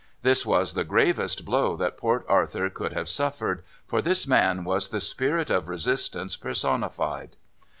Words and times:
This 0.23 0.47
was 0.47 0.73
the 0.73 0.83
gravest 0.83 1.45
blow 1.45 1.75
that 1.75 1.95
Port 1.95 2.25
Arthur 2.27 2.71
could 2.71 2.91
have 2.91 3.07
suffered, 3.07 3.61
for 3.85 4.01
this 4.01 4.25
man 4.25 4.63
was 4.63 4.89
the 4.89 4.99
spirit 4.99 5.51
of 5.51 5.67
resistance 5.69 6.35
personified. 6.35 7.37